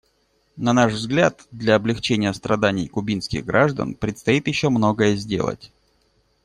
На 0.57 0.73
наш 0.73 0.93
взгляд, 0.93 1.45
для 1.51 1.75
облегчения 1.75 2.33
страданий 2.33 2.87
кубинских 2.87 3.45
граждан 3.45 3.93
предстоит 3.93 4.47
еще 4.47 4.69
многое 4.69 5.15
сделать. 5.15 5.71